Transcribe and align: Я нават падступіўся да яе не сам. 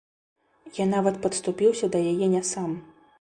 Я 0.77 0.87
нават 0.93 1.19
падступіўся 1.25 1.85
да 1.97 2.01
яе 2.13 2.31
не 2.35 2.43
сам. 2.53 2.71